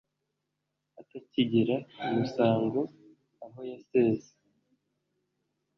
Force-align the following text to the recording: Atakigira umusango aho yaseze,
Atakigira 1.01 1.75
umusango 2.05 2.81
aho 3.45 3.59
yaseze, 3.71 4.29